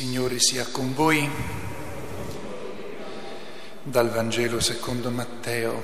Signore 0.00 0.38
sia 0.38 0.64
con 0.72 0.94
voi. 0.94 1.28
Dal 3.82 4.08
Vangelo 4.08 4.58
secondo 4.58 5.10
Matteo. 5.10 5.82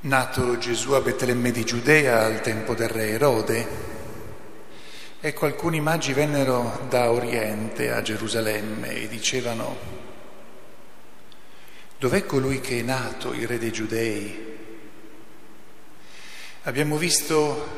Nato 0.00 0.56
Gesù 0.56 0.92
a 0.92 1.02
Betlemme 1.02 1.50
di 1.50 1.62
Giudea 1.62 2.24
al 2.24 2.40
tempo 2.40 2.72
del 2.74 2.88
re 2.88 3.10
Erode, 3.10 3.68
ecco 5.20 5.44
alcuni 5.44 5.82
magi 5.82 6.14
vennero 6.14 6.86
da 6.88 7.10
Oriente 7.10 7.92
a 7.92 8.00
Gerusalemme 8.00 8.94
e 8.94 9.08
dicevano, 9.08 9.76
dov'è 11.98 12.24
colui 12.24 12.62
che 12.62 12.78
è 12.78 12.82
nato, 12.82 13.34
il 13.34 13.46
re 13.46 13.58
dei 13.58 13.72
Giudei? 13.72 14.59
Abbiamo 16.64 16.98
visto 16.98 17.68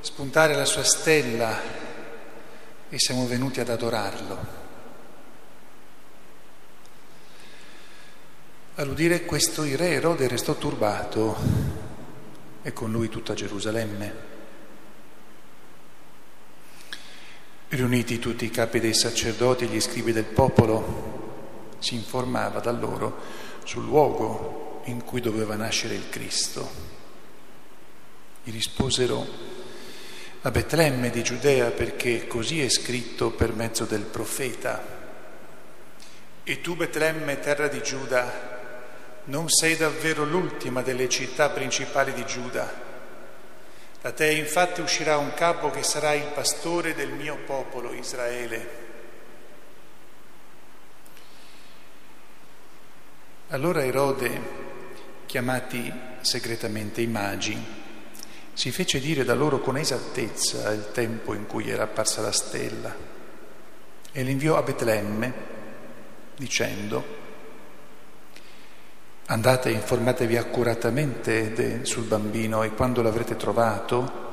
spuntare 0.00 0.54
la 0.54 0.64
sua 0.64 0.84
stella 0.84 1.60
e 2.88 2.98
siamo 2.98 3.26
venuti 3.26 3.60
ad 3.60 3.68
adorarlo. 3.68 4.64
All'udire 8.76 9.26
questo 9.26 9.64
il 9.64 9.76
re 9.76 9.90
Erode 9.90 10.28
restò 10.28 10.54
turbato 10.54 11.36
e 12.62 12.72
con 12.72 12.90
lui 12.90 13.10
tutta 13.10 13.34
Gerusalemme. 13.34 14.14
Riuniti 17.68 18.18
tutti 18.18 18.46
i 18.46 18.50
capi 18.50 18.80
dei 18.80 18.94
sacerdoti 18.94 19.64
e 19.64 19.66
gli 19.66 19.80
scribi 19.80 20.12
del 20.12 20.24
popolo, 20.24 21.76
si 21.80 21.94
informava 21.94 22.60
da 22.60 22.70
loro 22.70 23.18
sul 23.64 23.84
luogo 23.84 24.80
in 24.84 25.04
cui 25.04 25.20
doveva 25.20 25.54
nascere 25.54 25.94
il 25.94 26.08
Cristo. 26.08 27.04
Gli 28.46 28.52
risposero 28.52 29.26
a 30.42 30.50
Betlemme 30.52 31.10
di 31.10 31.24
Giudea 31.24 31.72
perché 31.72 32.28
così 32.28 32.62
è 32.62 32.68
scritto 32.68 33.32
per 33.32 33.52
mezzo 33.52 33.86
del 33.86 34.02
profeta. 34.02 34.80
E 36.44 36.60
tu 36.60 36.76
Betlemme, 36.76 37.40
terra 37.40 37.66
di 37.66 37.82
Giuda, 37.82 39.24
non 39.24 39.48
sei 39.48 39.74
davvero 39.74 40.24
l'ultima 40.24 40.82
delle 40.82 41.08
città 41.08 41.50
principali 41.50 42.12
di 42.12 42.24
Giuda. 42.24 42.72
Da 44.00 44.12
te 44.12 44.30
infatti 44.30 44.80
uscirà 44.80 45.16
un 45.16 45.34
capo 45.34 45.70
che 45.70 45.82
sarà 45.82 46.12
il 46.12 46.30
pastore 46.32 46.94
del 46.94 47.10
mio 47.10 47.38
popolo 47.44 47.92
Israele. 47.92 48.68
Allora 53.48 53.84
Erode, 53.84 54.40
chiamati 55.26 55.92
segretamente 56.20 57.00
i 57.00 57.08
magi, 57.08 57.85
si 58.56 58.70
fece 58.70 59.00
dire 59.00 59.22
da 59.22 59.34
loro 59.34 59.60
con 59.60 59.76
esattezza 59.76 60.70
il 60.70 60.90
tempo 60.90 61.34
in 61.34 61.46
cui 61.46 61.68
era 61.68 61.82
apparsa 61.82 62.22
la 62.22 62.32
stella 62.32 62.96
e 64.10 64.22
l'inviò 64.22 64.56
a 64.56 64.62
Betlemme 64.62 65.34
dicendo 66.34 67.04
andate 69.26 69.68
e 69.68 69.72
informatevi 69.72 70.38
accuratamente 70.38 71.84
sul 71.84 72.04
bambino 72.04 72.62
e 72.62 72.70
quando 72.70 73.02
l'avrete 73.02 73.36
trovato 73.36 74.24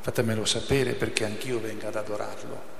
fatemelo 0.00 0.44
sapere 0.44 0.92
perché 0.92 1.24
anch'io 1.24 1.58
venga 1.58 1.88
ad 1.88 1.96
adorarlo. 1.96 2.74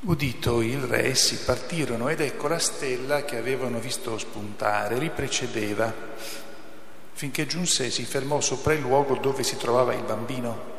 Udito 0.00 0.62
il 0.62 0.80
re, 0.80 1.14
si 1.14 1.36
partirono 1.44 2.08
ed 2.08 2.20
ecco 2.20 2.48
la 2.48 2.58
stella 2.58 3.24
che 3.24 3.36
avevano 3.36 3.78
visto 3.78 4.18
spuntare, 4.18 4.98
li 4.98 5.10
precedeva 5.10 5.94
finché 7.16 7.46
giunse 7.46 7.86
e 7.86 7.90
si 7.90 8.04
fermò 8.04 8.42
sopra 8.42 8.74
il 8.74 8.80
luogo 8.80 9.16
dove 9.16 9.42
si 9.42 9.56
trovava 9.56 9.94
il 9.94 10.02
bambino. 10.02 10.74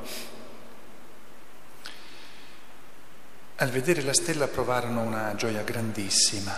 Al 3.56 3.70
vedere 3.72 4.04
la 4.04 4.14
stella 4.14 4.48
provarono 4.48 5.02
una 5.02 5.34
gioia 5.34 5.64
grandissima. 5.64 6.56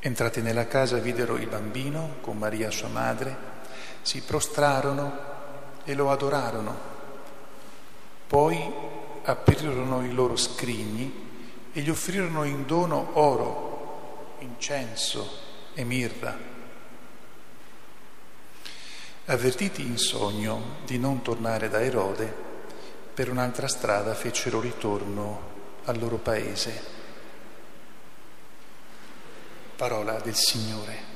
Entrati 0.00 0.42
nella 0.42 0.66
casa 0.66 0.98
videro 0.98 1.36
il 1.36 1.46
bambino 1.46 2.16
con 2.22 2.36
Maria 2.36 2.72
sua 2.72 2.88
madre, 2.88 3.36
si 4.02 4.20
prostrarono 4.22 5.16
e 5.84 5.94
lo 5.94 6.10
adorarono. 6.10 6.76
Poi 8.26 8.74
aprirono 9.22 10.04
i 10.04 10.12
loro 10.12 10.34
scrigni 10.34 11.70
e 11.72 11.80
gli 11.80 11.88
offrirono 11.88 12.42
in 12.42 12.66
dono 12.66 13.10
oro, 13.12 14.34
incenso 14.40 15.38
e 15.72 15.84
mirra. 15.84 16.53
Avvertiti 19.26 19.80
in 19.80 19.96
sogno 19.96 20.76
di 20.84 20.98
non 20.98 21.22
tornare 21.22 21.70
da 21.70 21.80
Erode, 21.80 22.30
per 23.14 23.30
un'altra 23.30 23.68
strada 23.68 24.12
fecero 24.12 24.60
ritorno 24.60 25.52
al 25.84 25.98
loro 25.98 26.16
paese. 26.16 26.82
Parola 29.76 30.20
del 30.20 30.34
Signore. 30.34 31.13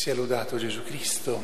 Sia 0.00 0.14
lodato 0.14 0.56
Gesù 0.56 0.82
Cristo. 0.82 1.42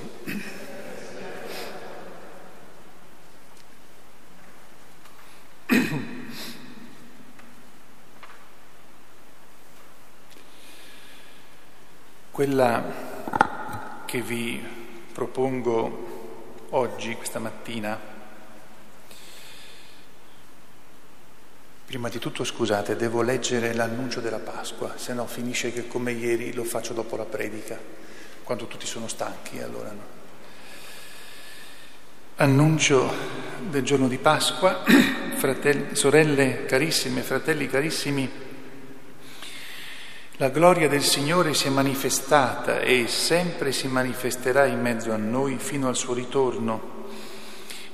Quella 12.30 14.02
che 14.06 14.22
vi 14.22 14.64
propongo 15.12 16.68
oggi, 16.70 17.14
questa 17.14 17.38
mattina, 17.38 18.00
prima 21.84 22.08
di 22.08 22.18
tutto 22.18 22.42
scusate, 22.42 22.96
devo 22.96 23.20
leggere 23.20 23.74
l'annuncio 23.74 24.22
della 24.22 24.38
Pasqua, 24.38 24.96
se 24.96 25.12
no 25.12 25.26
finisce 25.26 25.74
che 25.74 25.86
come 25.86 26.12
ieri 26.12 26.54
lo 26.54 26.64
faccio 26.64 26.94
dopo 26.94 27.16
la 27.16 27.26
predica 27.26 28.06
quando 28.46 28.68
tutti 28.68 28.86
sono 28.86 29.08
stanchi, 29.08 29.60
allora 29.60 29.90
no. 29.90 30.14
Annuncio 32.36 33.12
del 33.68 33.82
giorno 33.82 34.06
di 34.06 34.18
Pasqua, 34.18 34.84
fratelli, 35.36 35.96
sorelle 35.96 36.64
carissime, 36.64 37.22
fratelli 37.22 37.66
carissimi, 37.66 38.30
la 40.36 40.48
gloria 40.50 40.86
del 40.86 41.02
Signore 41.02 41.54
si 41.54 41.66
è 41.66 41.70
manifestata 41.70 42.78
e 42.78 43.08
sempre 43.08 43.72
si 43.72 43.88
manifesterà 43.88 44.66
in 44.66 44.80
mezzo 44.80 45.10
a 45.10 45.16
noi 45.16 45.56
fino 45.58 45.88
al 45.88 45.96
suo 45.96 46.14
ritorno. 46.14 47.08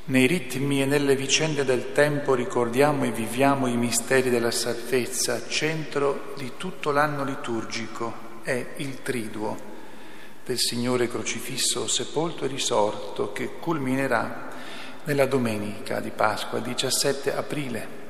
Nei 0.04 0.26
ritmi 0.26 0.82
e 0.82 0.84
nelle 0.84 1.16
vicende 1.16 1.64
del 1.64 1.92
tempo 1.92 2.34
ricordiamo 2.34 3.04
e 3.04 3.10
viviamo 3.10 3.68
i 3.68 3.76
misteri 3.78 4.28
della 4.28 4.50
salvezza, 4.50 5.48
centro 5.48 6.34
di 6.36 6.52
tutto 6.58 6.90
l'anno 6.90 7.24
liturgico 7.24 8.40
è 8.42 8.74
il 8.76 9.00
triduo 9.00 9.70
del 10.52 10.60
Signore 10.60 11.08
crocifisso, 11.08 11.88
sepolto 11.88 12.44
e 12.44 12.48
risorto 12.48 13.32
che 13.32 13.54
culminerà 13.58 14.50
nella 15.04 15.24
domenica 15.24 15.98
di 15.98 16.10
Pasqua, 16.10 16.58
17 16.58 17.34
aprile. 17.34 18.00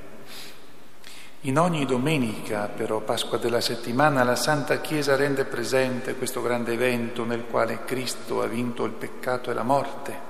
In 1.43 1.57
ogni 1.57 1.87
domenica, 1.87 2.67
però, 2.67 3.01
Pasqua 3.01 3.39
della 3.39 3.61
settimana, 3.61 4.25
la 4.25 4.35
Santa 4.35 4.81
Chiesa 4.81 5.15
rende 5.15 5.45
presente 5.45 6.17
questo 6.17 6.43
grande 6.43 6.73
evento 6.73 7.25
nel 7.25 7.45
quale 7.45 7.85
Cristo 7.85 8.43
ha 8.43 8.47
vinto 8.47 8.85
il 8.85 8.93
peccato 8.93 9.53
e 9.53 9.55
la 9.55 9.63
morte. 9.63 10.21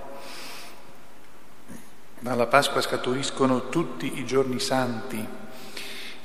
Dalla 2.18 2.46
Pasqua 2.46 2.82
scaturiscono 2.82 3.70
tutti 3.70 4.18
i 4.18 4.26
giorni 4.26 4.60
santi, 4.60 5.26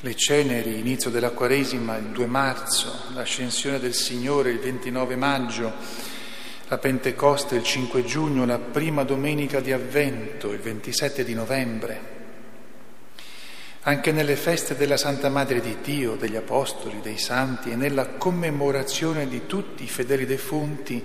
le 0.02 0.16
ceneri, 0.16 0.78
inizio 0.78 1.10
della 1.10 1.32
Quaresima, 1.32 1.98
il 1.98 2.08
2 2.08 2.26
marzo, 2.28 2.94
l'ascensione 3.14 3.80
del 3.80 3.96
Signore 3.96 4.52
il 4.52 4.60
29 4.60 5.16
maggio, 5.16 5.74
la 6.68 6.78
Pentecoste 6.78 7.56
il 7.56 7.64
5 7.64 8.04
giugno, 8.04 8.46
la 8.46 8.60
prima 8.60 9.04
domenica 9.04 9.60
di 9.60 9.72
Avvento 9.72 10.52
il 10.52 10.60
27 10.60 11.24
di 11.24 11.34
novembre. 11.34 12.16
Anche 13.82 14.12
nelle 14.12 14.36
feste 14.36 14.76
della 14.76 14.98
Santa 14.98 15.30
Madre 15.30 15.62
di 15.62 15.78
Dio, 15.82 16.16
degli 16.16 16.36
Apostoli, 16.36 17.00
dei 17.02 17.18
Santi 17.18 17.72
e 17.72 17.76
nella 17.76 18.06
commemorazione 18.06 19.28
di 19.28 19.48
tutti 19.48 19.84
i 19.84 19.88
fedeli 19.88 20.26
defunti, 20.26 21.04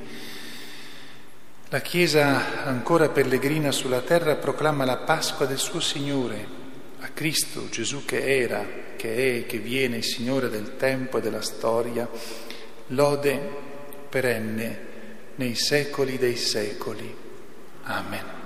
la 1.68 1.80
Chiesa 1.80 2.64
ancora 2.64 3.08
pellegrina 3.08 3.70
sulla 3.70 4.00
terra 4.00 4.34
proclama 4.34 4.84
la 4.84 4.98
Pasqua 4.98 5.46
del 5.46 5.58
suo 5.58 5.80
Signore, 5.80 6.60
a 7.02 7.08
Cristo 7.08 7.68
Gesù 7.68 8.04
che 8.04 8.40
era, 8.40 8.64
che 8.96 9.40
è 9.40 9.46
che 9.46 9.58
viene 9.58 10.02
Signore 10.02 10.48
del 10.48 10.76
tempo 10.76 11.18
e 11.18 11.20
della 11.20 11.42
storia, 11.42 12.08
lode 12.88 13.40
perenne 14.08 14.90
nei 15.34 15.56
secoli 15.56 16.16
dei 16.16 16.36
secoli. 16.36 17.12
Amen. 17.82 18.40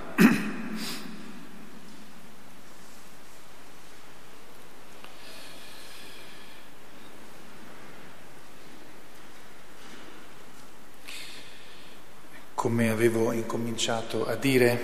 come 12.55 12.89
avevo 12.89 13.31
incominciato 13.33 14.25
a 14.25 14.35
dire, 14.35 14.79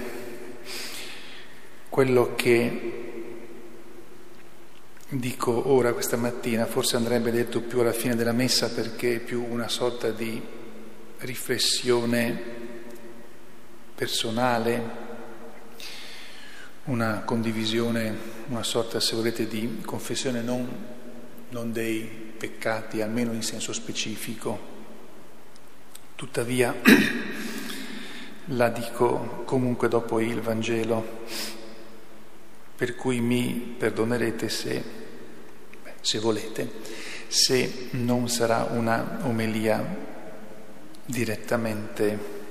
quello 1.90 2.34
che 2.36 3.03
dico 5.20 5.72
ora 5.72 5.94
questa 5.94 6.18
mattina 6.18 6.66
forse 6.66 6.96
andrebbe 6.96 7.32
detto 7.32 7.62
più 7.62 7.80
alla 7.80 7.94
fine 7.94 8.16
della 8.16 8.32
messa 8.32 8.70
perché 8.70 9.16
è 9.16 9.20
più 9.20 9.46
una 9.48 9.68
sorta 9.68 10.10
di 10.10 10.42
riflessione 11.20 12.62
personale, 13.96 15.02
una 16.86 17.22
condivisione, 17.22 18.16
una 18.48 18.64
sorta, 18.64 19.00
se 19.00 19.16
volete, 19.16 19.48
di 19.48 19.82
confessione 19.86 20.42
non, 20.42 20.68
non 21.50 21.72
dei 21.72 22.02
peccati, 22.04 23.02
almeno 23.02 23.32
in 23.32 23.44
senso 23.44 23.72
specifico. 23.72 24.72
Tuttavia 26.16 26.76
la 28.48 28.70
dico 28.70 29.44
comunque 29.46 29.88
dopo 29.88 30.20
il 30.20 30.42
Vangelo, 30.42 31.22
per 32.76 32.96
cui 32.96 33.22
mi 33.22 33.76
perdonerete 33.78 34.50
se, 34.50 34.84
se 36.04 36.20
volete, 36.20 36.70
se 37.28 37.88
non 37.92 38.28
sarà 38.28 38.68
una 38.72 39.20
omelia 39.22 39.84
direttamente 41.06 42.42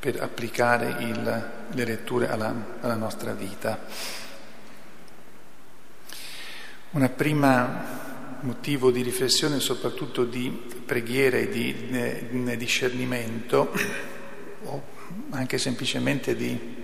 per 0.00 0.22
applicare 0.22 1.04
il, 1.04 1.50
le 1.70 1.84
letture 1.84 2.30
alla, 2.30 2.78
alla 2.80 2.94
nostra 2.94 3.34
vita. 3.34 3.78
Una 6.92 7.10
prima 7.10 8.38
motivo 8.40 8.90
di 8.90 9.02
riflessione, 9.02 9.60
soprattutto 9.60 10.24
di 10.24 10.48
preghiera 10.86 11.36
e 11.36 11.50
di 11.50 11.90
eh, 11.90 12.56
discernimento, 12.56 13.70
o 14.62 14.82
anche 15.30 15.58
semplicemente 15.58 16.34
di 16.34 16.79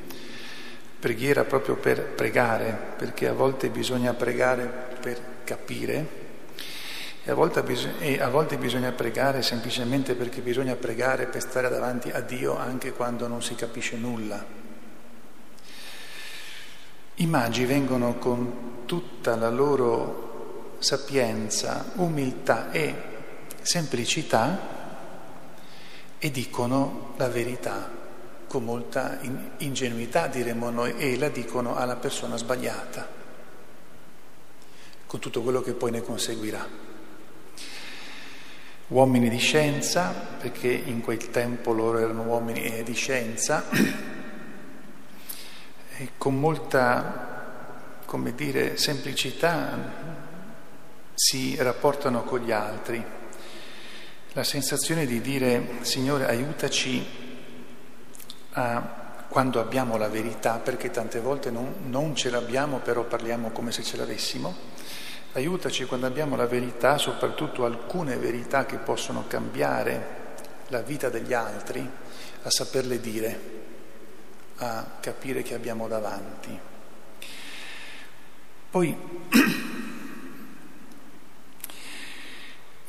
preghiera 0.99 1.45
proprio 1.45 1.77
per 1.77 2.03
pregare, 2.03 2.77
perché 2.97 3.29
a 3.29 3.33
volte 3.33 3.69
bisogna 3.69 4.15
pregare 4.15 4.67
per 5.01 5.21
capire 5.45 6.25
e 7.29 7.33
a 7.33 7.35
volte, 7.35 7.65
bisogna, 7.65 7.99
e 7.99 8.21
a 8.23 8.29
volte 8.29 8.57
bisogna 8.57 8.93
pregare 8.93 9.43
semplicemente 9.43 10.15
perché 10.15 10.41
bisogna 10.41 10.77
pregare 10.77 11.27
per 11.27 11.41
stare 11.41 11.69
davanti 11.69 12.09
a 12.11 12.21
Dio 12.21 12.57
anche 12.57 12.93
quando 12.93 13.27
non 13.27 13.43
si 13.43 13.57
capisce 13.57 13.97
nulla. 13.97 14.45
I 17.17 17.27
magi 17.27 17.65
vengono 17.65 18.15
con 18.19 18.85
tutta 18.87 19.35
la 19.35 19.51
loro 19.51 20.77
sapienza, 20.79 21.91
umiltà 21.95 22.71
e 22.71 22.95
semplicità 23.61 24.75
e 26.19 26.31
dicono 26.31 27.15
la 27.17 27.29
verità 27.29 28.06
con 28.47 28.65
molta 28.65 29.19
ingenuità, 29.59 30.29
diremmo 30.29 30.71
noi, 30.71 30.95
e 30.97 31.19
la 31.19 31.29
dicono 31.29 31.77
alla 31.77 31.97
persona 31.97 32.37
sbagliata, 32.37 33.09
con 35.07 35.21
tutto 35.21 35.43
quello 35.43 35.61
che 35.61 35.73
poi 35.73 35.91
ne 35.91 36.03
conseguirà. 36.03 36.85
Uomini 38.89 39.29
di 39.29 39.39
scienza, 39.39 40.13
perché 40.39 40.69
in 40.69 41.01
quel 41.01 41.31
tempo 41.31 41.73
loro 41.73 41.99
erano 41.99 42.23
uomini 42.23 42.83
di 42.85 42.95
scienza, 42.95 43.65
e 45.99 46.11
con 46.17 46.39
molta, 46.39 48.01
come 48.05 48.35
dire, 48.35 48.77
semplicità 48.77 50.05
si 51.15 51.57
rapportano 51.57 52.23
con 52.23 52.41
gli 52.41 52.53
altri. 52.53 53.03
La 54.35 54.45
sensazione 54.45 55.07
di 55.07 55.23
dire 55.23 55.79
Signore 55.81 56.29
aiutaci 56.29 57.25
a, 58.57 59.05
quando 59.29 59.61
abbiamo 59.61 59.97
la 59.97 60.09
verità, 60.09 60.59
perché 60.59 60.91
tante 60.91 61.21
volte 61.21 61.51
non, 61.51 61.75
non 61.87 62.15
ce 62.15 62.31
l'abbiamo, 62.31 62.79
però 62.79 63.05
parliamo 63.05 63.51
come 63.51 63.73
se 63.73 63.83
ce 63.83 63.97
l'avessimo, 63.97 64.55
aiutaci 65.33 65.85
quando 65.85 66.07
abbiamo 66.07 66.37
la 66.37 66.47
verità, 66.47 66.97
soprattutto 66.99 67.65
alcune 67.65 68.17
verità 68.17 68.65
che 68.65 68.77
possono 68.77 69.25
cambiare 69.27 70.25
la 70.69 70.81
vita 70.81 71.09
degli 71.09 71.33
altri, 71.33 71.89
a 72.43 72.51
saperle 72.51 73.01
dire, 73.01 73.41
a 74.57 74.85
capire 75.01 75.43
che 75.43 75.55
abbiamo 75.55 75.87
davanti. 75.89 76.59
Poi 78.71 78.97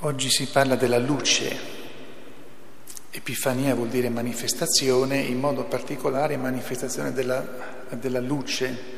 Oggi 0.02 0.30
si 0.30 0.46
parla 0.46 0.76
della 0.76 1.00
luce. 1.00 1.77
Epifania 3.18 3.74
vuol 3.74 3.88
dire 3.88 4.10
manifestazione, 4.10 5.18
in 5.18 5.40
modo 5.40 5.64
particolare 5.64 6.38
manifestazione 6.38 7.12
della, 7.14 7.44
della 7.90 8.20
luce, 8.20 8.96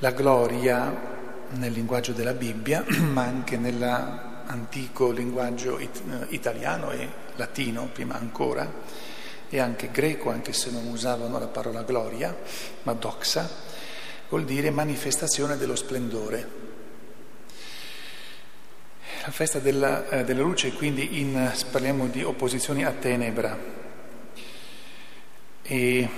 la 0.00 0.10
gloria 0.10 1.16
nel 1.52 1.72
linguaggio 1.72 2.12
della 2.12 2.34
Bibbia, 2.34 2.84
ma 3.10 3.22
anche 3.22 3.56
nell'antico 3.56 5.10
linguaggio 5.10 5.78
it- 5.78 6.26
italiano 6.28 6.90
e 6.90 7.08
latino 7.36 7.88
prima 7.90 8.18
ancora, 8.18 8.70
e 9.48 9.58
anche 9.58 9.90
greco, 9.90 10.28
anche 10.28 10.52
se 10.52 10.70
non 10.70 10.86
usavano 10.86 11.38
la 11.38 11.48
parola 11.48 11.82
gloria, 11.84 12.36
ma 12.82 12.92
doxa, 12.92 13.48
vuol 14.28 14.44
dire 14.44 14.68
manifestazione 14.70 15.56
dello 15.56 15.74
splendore 15.74 16.67
festa 19.30 19.58
della, 19.58 20.08
eh, 20.08 20.24
della 20.24 20.42
luce, 20.42 20.72
quindi 20.72 21.20
in, 21.20 21.52
parliamo 21.70 22.06
di 22.06 22.22
opposizioni 22.22 22.84
a 22.84 22.92
tenebra. 22.92 23.58
E 25.62 26.08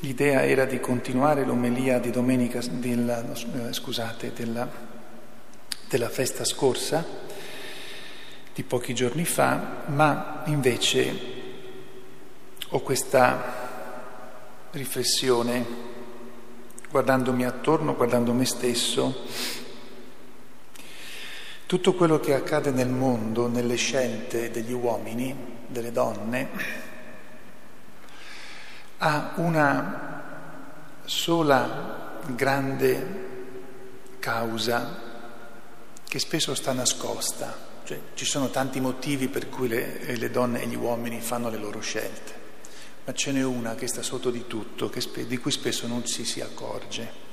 l'idea 0.00 0.44
era 0.44 0.64
di 0.64 0.78
continuare 0.80 1.44
l'omelia 1.44 1.98
di 1.98 2.10
domenica, 2.10 2.60
della, 2.70 3.24
eh, 3.68 3.72
scusate, 3.72 4.32
della, 4.34 4.68
della 5.88 6.08
festa 6.08 6.44
scorsa, 6.44 7.04
di 8.54 8.62
pochi 8.62 8.94
giorni 8.94 9.24
fa, 9.24 9.84
ma 9.86 10.42
invece 10.46 11.34
ho 12.68 12.80
questa 12.80 13.64
riflessione 14.72 15.94
guardandomi 16.90 17.44
attorno, 17.44 17.94
guardando 17.94 18.32
me 18.32 18.44
stesso, 18.44 19.24
tutto 21.66 21.94
quello 21.94 22.20
che 22.20 22.32
accade 22.32 22.70
nel 22.70 22.88
mondo, 22.88 23.48
nelle 23.48 23.74
scelte 23.74 24.50
degli 24.50 24.72
uomini, 24.72 25.34
delle 25.66 25.90
donne, 25.90 26.48
ha 28.98 29.32
una 29.36 31.00
sola 31.04 32.18
grande 32.34 33.24
causa 34.18 35.02
che 36.08 36.18
spesso 36.18 36.54
sta 36.54 36.72
nascosta 36.72 37.64
Cioè, 37.84 38.00
ci 38.14 38.24
sono 38.24 38.50
tanti 38.50 38.80
motivi 38.80 39.28
per 39.28 39.48
cui 39.48 39.68
le, 39.68 40.16
le, 40.16 40.30
donne 40.30 40.62
e 40.62 40.66
gli 40.66 40.74
uomini 40.74 41.20
fanno 41.20 41.48
le 41.50 41.56
loro 41.56 41.80
scelte, 41.80 42.32
ma 43.04 43.12
ce 43.12 43.30
n'è 43.30 43.44
una 43.44 43.76
che 43.76 43.86
sta 43.86 44.02
sotto 44.02 44.30
di 44.30 44.46
tutto, 44.48 44.90
spe- 44.98 45.26
di 45.26 45.38
cui 45.38 45.52
spesso 45.52 45.86
non 45.86 46.04
ci 46.04 46.24
si 46.24 46.40
accorge. 46.40 47.24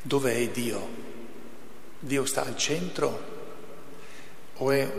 Dov'è 0.00 0.48
Dio? 0.48 1.19
Dio 2.02 2.24
sta 2.24 2.46
al 2.46 2.56
centro 2.56 3.38
o 4.54 4.70
è 4.70 4.90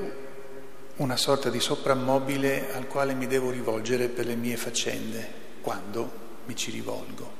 una 0.97 1.17
sorta 1.17 1.49
di 1.49 1.59
soprammobile 1.59 2.73
al 2.73 2.85
quale 2.85 3.15
mi 3.15 3.25
devo 3.25 3.49
rivolgere 3.49 4.07
per 4.07 4.27
le 4.27 4.35
mie 4.35 4.55
faccende 4.55 5.27
quando 5.61 6.11
mi 6.45 6.55
ci 6.55 6.69
rivolgo? 6.69 7.39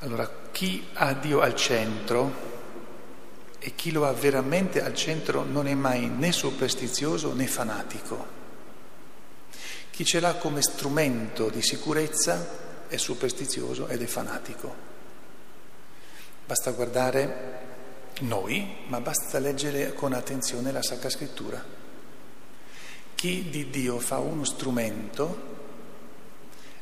Allora, 0.00 0.30
chi 0.52 0.86
ha 0.92 1.14
Dio 1.14 1.40
al 1.40 1.54
centro 1.54 2.52
e 3.58 3.74
chi 3.74 3.90
lo 3.90 4.04
ha 4.06 4.12
veramente 4.12 4.82
al 4.82 4.94
centro 4.94 5.42
non 5.42 5.66
è 5.66 5.72
mai 5.72 6.06
né 6.06 6.30
superstizioso 6.30 7.32
né 7.32 7.46
fanatico. 7.46 8.42
Chi 9.88 10.04
ce 10.04 10.20
l'ha 10.20 10.34
come 10.34 10.60
strumento 10.60 11.48
di 11.48 11.62
sicurezza 11.62 12.86
è 12.86 12.98
superstizioso 12.98 13.88
ed 13.88 14.02
è 14.02 14.06
fanatico. 14.06 14.74
Basta 16.44 16.72
guardare 16.72 17.72
noi, 18.20 18.76
ma 18.86 19.00
basta 19.00 19.38
leggere 19.38 19.92
con 19.92 20.12
attenzione 20.12 20.72
la 20.72 20.82
Sacra 20.82 21.10
Scrittura. 21.10 21.62
Chi 23.14 23.48
di 23.50 23.70
Dio 23.70 23.98
fa 23.98 24.18
uno 24.18 24.44
strumento 24.44 25.52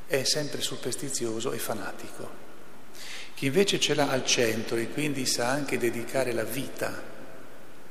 è 0.07 0.25
sempre 0.25 0.61
superstizioso 0.61 1.53
e 1.53 1.59
fanatico. 1.59 2.41
Chi 3.35 3.47
invece 3.47 3.81
ce 3.81 3.95
l'ha 3.95 4.11
al 4.11 4.27
centro 4.27 4.77
e 4.77 4.91
quindi 4.91 5.25
sa 5.27 5.49
anche 5.49 5.79
dedicare 5.79 6.33
la 6.33 6.45
vita 6.45 6.93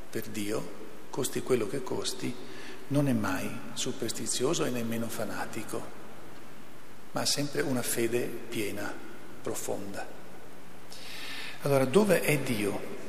per 0.10 0.28
Dio, 0.28 0.80
costi 1.10 1.42
quello 1.42 1.68
che 1.68 1.82
costi, 1.84 2.34
non 2.88 3.08
è 3.08 3.14
mai 3.14 3.50
superstizioso 3.74 4.66
e 4.66 4.70
nemmeno 4.70 5.08
fanatico, 5.08 6.00
ma 7.12 7.22
ha 7.22 7.26
sempre 7.26 7.62
una 7.62 7.82
fede 7.82 8.22
piena, 8.22 8.94
profonda. 9.42 10.06
Allora, 11.62 11.86
dove 11.86 12.22
è 12.22 12.38
Dio? 12.40 13.00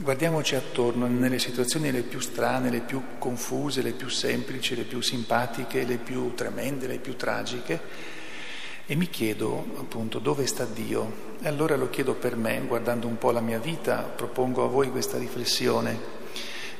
Guardiamoci 0.00 0.54
attorno 0.54 1.08
nelle 1.08 1.40
situazioni 1.40 1.90
le 1.90 2.02
più 2.02 2.20
strane, 2.20 2.70
le 2.70 2.82
più 2.82 3.02
confuse, 3.18 3.82
le 3.82 3.90
più 3.90 4.08
semplici, 4.08 4.76
le 4.76 4.84
più 4.84 5.00
simpatiche, 5.00 5.84
le 5.84 5.96
più 5.96 6.34
tremende, 6.34 6.86
le 6.86 6.98
più 6.98 7.16
tragiche 7.16 7.80
e 8.86 8.94
mi 8.94 9.10
chiedo 9.10 9.66
appunto 9.76 10.20
dove 10.20 10.46
sta 10.46 10.64
Dio. 10.66 11.34
E 11.42 11.48
allora 11.48 11.74
lo 11.74 11.90
chiedo 11.90 12.14
per 12.14 12.36
me, 12.36 12.62
guardando 12.64 13.08
un 13.08 13.18
po' 13.18 13.32
la 13.32 13.40
mia 13.40 13.58
vita, 13.58 14.02
propongo 14.02 14.64
a 14.64 14.68
voi 14.68 14.88
questa 14.92 15.18
riflessione. 15.18 15.98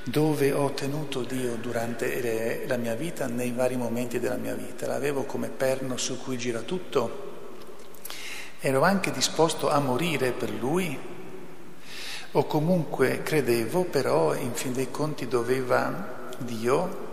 Dove 0.04 0.52
ho 0.52 0.70
tenuto 0.70 1.22
Dio 1.22 1.56
durante 1.56 2.64
la 2.68 2.76
mia 2.76 2.94
vita, 2.94 3.26
nei 3.26 3.50
vari 3.50 3.74
momenti 3.74 4.20
della 4.20 4.36
mia 4.36 4.54
vita? 4.54 4.86
L'avevo 4.86 5.24
come 5.24 5.48
perno 5.48 5.96
su 5.96 6.22
cui 6.22 6.38
gira 6.38 6.60
tutto? 6.60 7.26
Ero 8.60 8.82
anche 8.82 9.10
disposto 9.10 9.68
a 9.68 9.80
morire 9.80 10.30
per 10.30 10.50
Lui? 10.52 11.16
O 12.32 12.44
comunque 12.44 13.22
credevo, 13.22 13.84
però 13.84 14.34
in 14.34 14.52
fin 14.52 14.72
dei 14.72 14.90
conti 14.90 15.26
doveva 15.26 16.30
Dio 16.38 17.06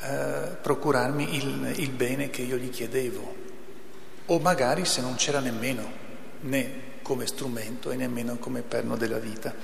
eh, 0.00 0.56
procurarmi 0.60 1.36
il, 1.36 1.72
il 1.76 1.90
bene 1.90 2.30
che 2.30 2.42
io 2.42 2.56
gli 2.56 2.70
chiedevo? 2.70 3.44
o 4.26 4.38
magari 4.38 4.84
se 4.84 5.00
non 5.00 5.14
c'era 5.14 5.40
nemmeno, 5.40 6.04
né 6.40 6.84
come 7.02 7.26
strumento 7.26 7.90
e 7.90 7.96
nemmeno 7.96 8.36
come 8.36 8.62
perno 8.62 8.96
della 8.96 9.18
vita. 9.18 9.54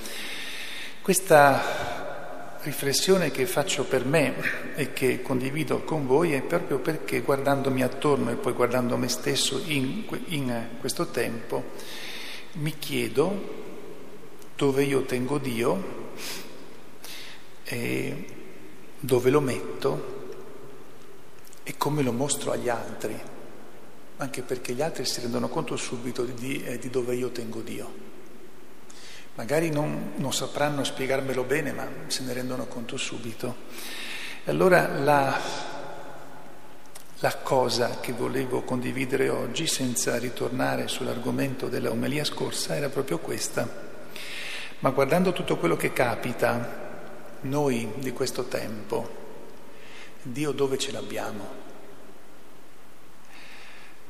Questa 1.00 2.58
riflessione 2.62 3.32
che 3.32 3.46
faccio 3.46 3.84
per 3.84 4.04
me 4.04 4.34
e 4.76 4.92
che 4.92 5.20
condivido 5.20 5.80
con 5.80 6.06
voi 6.06 6.32
è 6.34 6.42
proprio 6.42 6.78
perché 6.78 7.20
guardandomi 7.20 7.82
attorno 7.82 8.30
e 8.30 8.36
poi 8.36 8.52
guardando 8.52 8.96
me 8.96 9.08
stesso 9.08 9.60
in, 9.64 10.04
in 10.26 10.68
questo 10.78 11.08
tempo 11.08 11.72
mi 12.52 12.78
chiedo 12.78 13.70
dove 14.62 14.84
io 14.84 15.02
tengo 15.02 15.38
Dio 15.38 16.10
e 17.64 18.26
dove 19.00 19.30
lo 19.30 19.40
metto 19.40 20.20
e 21.64 21.76
come 21.76 22.02
lo 22.02 22.12
mostro 22.12 22.52
agli 22.52 22.68
altri 22.68 23.20
anche 24.18 24.42
perché 24.42 24.72
gli 24.72 24.80
altri 24.80 25.04
si 25.04 25.20
rendono 25.20 25.48
conto 25.48 25.76
subito 25.76 26.22
di, 26.22 26.62
eh, 26.62 26.78
di 26.78 26.90
dove 26.90 27.16
io 27.16 27.30
tengo 27.30 27.60
Dio. 27.60 27.92
Magari 29.34 29.70
non, 29.70 30.12
non, 30.18 30.32
sapranno 30.32 30.84
spiegarmelo 30.84 31.42
bene, 31.42 31.72
ma 31.72 31.88
se 32.06 32.22
ne 32.22 32.32
rendono 32.32 32.66
conto 32.66 32.96
subito. 32.96 33.56
E 34.44 34.48
allora 34.48 34.86
la, 34.86 35.40
la 37.18 37.36
cosa 37.38 37.98
che 37.98 38.12
volevo 38.12 38.62
condividere 38.62 39.28
oggi, 39.28 39.66
senza 39.66 40.16
ritornare 40.18 40.86
sull'argomento 40.86 41.66
della 41.66 41.90
omelia 41.90 42.22
scorsa, 42.22 42.76
era 42.76 42.90
proprio 42.90 43.18
questa. 43.18 43.91
Ma 44.82 44.90
guardando 44.90 45.32
tutto 45.32 45.56
quello 45.56 45.76
che 45.76 45.92
capita, 45.92 46.80
noi 47.42 47.92
di 47.96 48.12
questo 48.12 48.44
tempo, 48.44 49.20
Dio 50.22 50.52
dove 50.52 50.78
ce 50.78 50.92
l'abbiamo? 50.92 51.62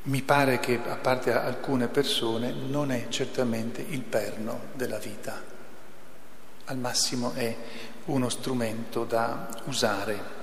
mi 0.03 0.21
pare 0.21 0.59
che, 0.59 0.79
a 0.85 0.95
parte 0.95 1.31
alcune 1.31 1.87
persone, 1.87 2.51
non 2.51 2.91
è 2.91 3.07
certamente 3.07 3.85
il 3.87 4.01
perno 4.01 4.61
della 4.73 4.97
vita. 4.97 5.41
Al 6.65 6.77
massimo 6.77 7.31
è 7.33 7.55
uno 8.05 8.27
strumento 8.27 9.05
da 9.05 9.47
usare. 9.65 10.41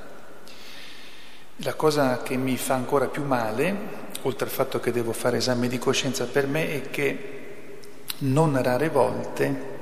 La 1.57 1.75
cosa 1.75 2.23
che 2.23 2.37
mi 2.37 2.57
fa 2.57 2.75
ancora 2.75 3.09
più 3.09 3.25
male, 3.25 3.77
oltre 4.23 4.47
al 4.47 4.51
fatto 4.51 4.81
che 4.81 4.93
devo 4.93 5.13
fare 5.13 5.39
esami 5.39 5.69
di 5.69 5.79
coscienza 5.79 6.25
per 6.25 6.47
me, 6.47 6.73
è 6.73 6.91
che 6.91 7.39
non 8.19 8.63
rare 8.63 8.89
volte 8.89 9.79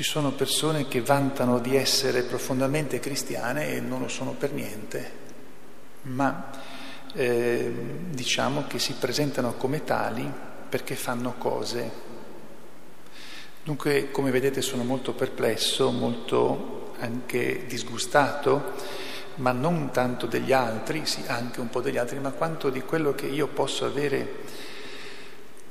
ci 0.00 0.08
sono 0.08 0.32
persone 0.32 0.88
che 0.88 1.02
vantano 1.02 1.58
di 1.58 1.76
essere 1.76 2.22
profondamente 2.22 3.00
cristiane 3.00 3.74
e 3.74 3.80
non 3.80 4.00
lo 4.00 4.08
sono 4.08 4.30
per 4.30 4.50
niente, 4.50 5.12
ma 6.04 6.50
eh, 7.12 7.70
diciamo 8.08 8.64
che 8.66 8.78
si 8.78 8.94
presentano 8.94 9.56
come 9.56 9.84
tali 9.84 10.26
perché 10.70 10.94
fanno 10.94 11.34
cose. 11.36 11.90
Dunque, 13.62 14.10
come 14.10 14.30
vedete, 14.30 14.62
sono 14.62 14.84
molto 14.84 15.12
perplesso, 15.12 15.90
molto 15.90 16.94
anche 16.98 17.66
disgustato, 17.66 18.72
ma 19.34 19.52
non 19.52 19.90
tanto 19.92 20.24
degli 20.24 20.54
altri, 20.54 21.04
sì, 21.04 21.24
anche 21.26 21.60
un 21.60 21.68
po' 21.68 21.82
degli 21.82 21.98
altri, 21.98 22.18
ma 22.20 22.30
quanto 22.30 22.70
di 22.70 22.80
quello 22.80 23.14
che 23.14 23.26
io 23.26 23.48
posso 23.48 23.84
avere 23.84 24.44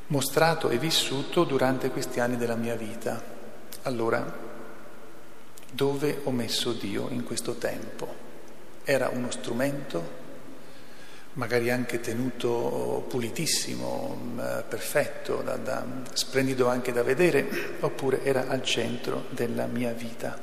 mostrato 0.06 0.70
e 0.70 0.78
vissuto 0.78 1.46
durante 1.46 1.90
questi 1.90 2.20
anni 2.20 2.38
della 2.38 2.56
mia 2.56 2.76
vita. 2.76 3.39
Allora, 3.84 4.48
dove 5.72 6.20
ho 6.24 6.32
messo 6.32 6.74
Dio 6.74 7.08
in 7.10 7.24
questo 7.24 7.56
tempo? 7.56 8.28
Era 8.84 9.10
uno 9.10 9.32
strumento 9.32 10.18
magari 11.34 11.70
anche 11.70 12.02
tenuto 12.02 13.06
pulitissimo, 13.08 14.18
mm, 14.22 14.40
perfetto, 14.68 15.42
da, 15.44 15.56
da, 15.56 15.86
splendido 16.14 16.68
anche 16.68 16.92
da 16.92 17.04
vedere, 17.04 17.48
oppure 17.80 18.24
era 18.24 18.48
al 18.48 18.64
centro 18.64 19.26
della 19.30 19.66
mia 19.66 19.94
vita. 19.94 20.38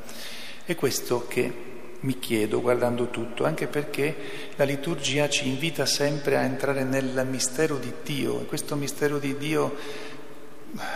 È 0.65 0.75
questo 0.75 1.27
che 1.27 1.75
mi 2.01 2.19
chiedo 2.19 2.61
guardando 2.61 3.11
tutto, 3.11 3.45
anche 3.45 3.67
perché 3.67 4.15
la 4.57 4.65
liturgia 4.65 5.29
ci 5.29 5.49
invita 5.49 5.87
sempre 5.87 6.37
a 6.37 6.43
entrare 6.43 6.85
nel 6.85 7.27
mistero 7.29 7.77
di 7.77 7.93
Dio 8.03 8.41
e 8.41 8.47
questo 8.47 8.77
mistero 8.77 9.19
di 9.19 9.37
Dio 9.37 9.75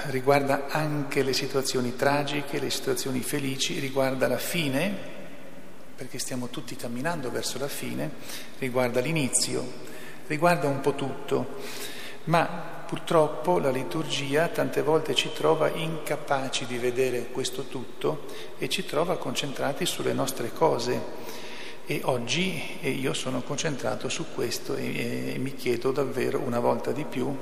riguarda 0.07 0.67
anche 0.69 1.23
le 1.23 1.33
situazioni 1.33 1.97
tragiche, 1.97 2.59
le 2.59 2.71
situazioni 2.71 3.21
felici, 3.21 3.79
riguarda 3.79 4.29
la 4.29 4.39
fine, 4.39 5.19
perché 5.95 6.19
stiamo 6.19 6.49
tutti 6.49 6.77
camminando 6.77 7.31
verso 7.31 7.59
la 7.59 7.69
fine, 7.69 8.11
riguarda 8.59 9.01
l'inizio, 9.01 9.65
riguarda 10.27 10.67
un 10.67 10.81
po' 10.81 10.95
tutto, 10.95 11.59
ma 12.25 12.79
purtroppo 12.87 13.59
la 13.59 13.71
liturgia 13.71 14.49
tante 14.49 14.83
volte 14.83 15.15
ci 15.15 15.31
trova 15.33 15.71
incapaci 15.71 16.67
di 16.67 16.77
vedere 16.79 17.27
questo 17.27 17.65
tutto 17.65 18.27
e 18.59 18.69
ci 18.69 18.85
trova 18.85 19.17
concentrati 19.17 19.87
sulle 19.87 20.13
nostre 20.13 20.53
cose. 20.53 21.39
E 21.87 22.01
oggi 22.05 22.79
io 22.83 23.13
sono 23.13 23.43
concentrato 23.43 24.09
su 24.09 24.27
questo 24.35 24.75
e, 24.77 25.37
mi 25.39 25.55
chiedo 25.55 25.91
davvero 25.91 26.39
una 26.39 26.61
volta 26.61 26.93
di 26.93 27.05
più, 27.05 27.37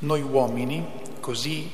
noi 0.00 0.20
uomini 0.20 1.05
così 1.26 1.68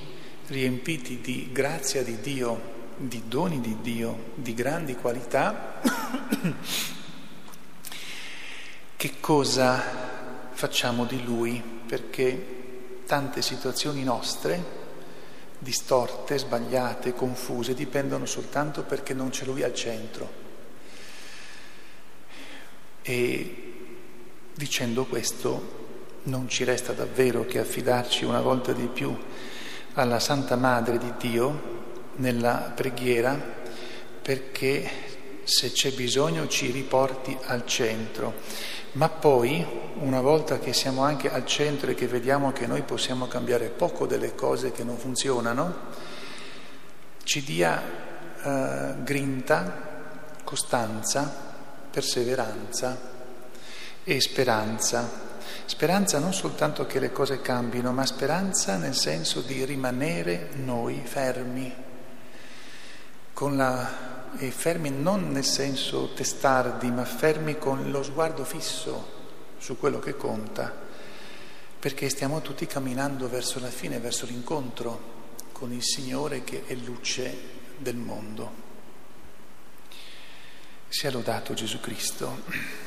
riempiti 0.46 1.20
di 1.20 1.50
grazia 1.52 2.02
di 2.02 2.18
Dio, 2.20 2.94
di 2.96 3.24
doni 3.26 3.60
di 3.60 3.82
Dio, 3.82 4.30
di 4.36 4.54
grandi 4.54 4.94
qualità, 4.94 5.78
che 8.96 9.20
cosa 9.20 10.48
facciamo 10.52 11.04
di 11.04 11.22
lui 11.22 11.62
perché 11.86 13.02
tante 13.04 13.42
situazioni 13.42 14.02
nostre 14.02 14.64
distorte, 15.58 16.38
sbagliate, 16.38 17.12
confuse, 17.12 17.74
dipendono 17.74 18.24
soltanto 18.24 18.84
perché 18.84 19.12
non 19.12 19.28
c'è 19.28 19.44
Lui 19.44 19.62
al 19.62 19.74
centro. 19.74 20.32
E 23.02 23.74
dicendo 24.54 25.04
questo 25.04 25.81
non 26.24 26.48
ci 26.48 26.64
resta 26.64 26.92
davvero 26.92 27.44
che 27.44 27.58
affidarci 27.58 28.24
una 28.24 28.40
volta 28.40 28.72
di 28.72 28.86
più 28.86 29.16
alla 29.94 30.20
Santa 30.20 30.56
Madre 30.56 30.98
di 30.98 31.12
Dio 31.18 31.80
nella 32.16 32.72
preghiera 32.74 33.38
perché 34.22 34.88
se 35.44 35.72
c'è 35.72 35.90
bisogno 35.92 36.46
ci 36.46 36.70
riporti 36.70 37.36
al 37.46 37.66
centro. 37.66 38.34
Ma 38.92 39.08
poi, 39.08 39.64
una 40.00 40.20
volta 40.20 40.58
che 40.58 40.72
siamo 40.72 41.02
anche 41.02 41.30
al 41.30 41.46
centro 41.46 41.90
e 41.90 41.94
che 41.94 42.06
vediamo 42.06 42.52
che 42.52 42.66
noi 42.66 42.82
possiamo 42.82 43.26
cambiare 43.26 43.68
poco 43.68 44.06
delle 44.06 44.34
cose 44.34 44.70
che 44.70 44.84
non 44.84 44.98
funzionano, 44.98 45.74
ci 47.24 47.42
dia 47.42 47.82
eh, 48.42 48.94
grinta, 49.02 49.90
costanza, 50.44 51.34
perseveranza 51.90 53.10
e 54.04 54.20
speranza. 54.20 55.30
Speranza 55.64 56.18
non 56.18 56.32
soltanto 56.32 56.86
che 56.86 56.98
le 56.98 57.12
cose 57.12 57.40
cambino, 57.40 57.92
ma 57.92 58.04
speranza 58.06 58.76
nel 58.76 58.94
senso 58.94 59.40
di 59.40 59.64
rimanere 59.64 60.50
noi 60.54 61.02
fermi, 61.04 61.74
la, 63.50 64.36
e 64.38 64.50
fermi 64.50 64.90
non 64.90 65.30
nel 65.30 65.44
senso 65.44 66.12
testardi, 66.14 66.90
ma 66.90 67.04
fermi 67.04 67.58
con 67.58 67.90
lo 67.90 68.02
sguardo 68.02 68.44
fisso 68.44 69.20
su 69.58 69.78
quello 69.78 69.98
che 69.98 70.16
conta, 70.16 70.72
perché 71.78 72.08
stiamo 72.08 72.40
tutti 72.40 72.66
camminando 72.66 73.28
verso 73.28 73.58
la 73.60 73.68
fine, 73.68 73.98
verso 73.98 74.26
l'incontro 74.26 75.10
con 75.52 75.72
il 75.72 75.82
Signore 75.82 76.44
che 76.44 76.64
è 76.66 76.74
luce 76.74 77.60
del 77.78 77.96
mondo. 77.96 78.70
Sia 80.88 81.10
lodato 81.10 81.54
Gesù 81.54 81.80
Cristo. 81.80 82.81